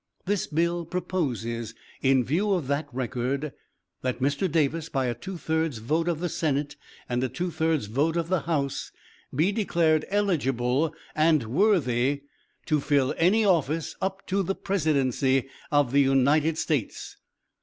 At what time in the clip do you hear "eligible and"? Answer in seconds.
10.09-11.43